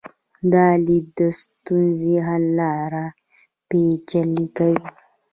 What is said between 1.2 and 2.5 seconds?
ستونزې حل